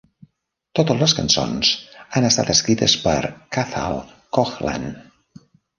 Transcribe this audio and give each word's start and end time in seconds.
Totes 0.79 0.97
les 1.01 1.13
cançons 1.19 1.69
han 2.15 2.27
estat 2.31 2.51
escrites 2.57 2.99
per 3.07 3.17
Cathal 3.59 4.03
Coughlan. 4.39 4.93